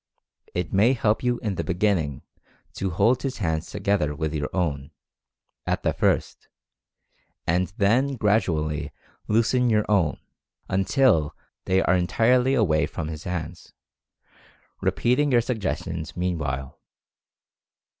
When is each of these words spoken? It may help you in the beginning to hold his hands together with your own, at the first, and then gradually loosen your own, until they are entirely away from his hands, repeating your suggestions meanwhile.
It 0.55 0.73
may 0.73 0.93
help 0.93 1.21
you 1.21 1.37
in 1.43 1.53
the 1.57 1.63
beginning 1.63 2.23
to 2.73 2.89
hold 2.89 3.21
his 3.21 3.37
hands 3.37 3.69
together 3.69 4.15
with 4.15 4.33
your 4.33 4.49
own, 4.51 4.89
at 5.67 5.83
the 5.83 5.93
first, 5.93 6.47
and 7.45 7.67
then 7.77 8.15
gradually 8.15 8.91
loosen 9.27 9.69
your 9.69 9.85
own, 9.87 10.17
until 10.67 11.35
they 11.65 11.83
are 11.83 11.93
entirely 11.93 12.55
away 12.55 12.87
from 12.87 13.09
his 13.09 13.25
hands, 13.25 13.73
repeating 14.81 15.31
your 15.31 15.39
suggestions 15.41 16.17
meanwhile. 16.17 16.79